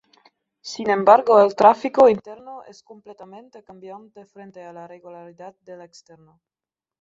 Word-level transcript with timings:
Sin 0.61 0.89
embargo 0.89 1.39
el 1.43 1.53
tráfico 1.55 2.09
interno 2.09 2.63
es 2.63 2.81
completamente 2.81 3.63
cambiante 3.63 4.25
frente 4.25 4.63
a 4.63 4.73
la 4.73 4.87
regularidad 4.87 5.53
del 5.63 5.81
externo. 5.83 6.41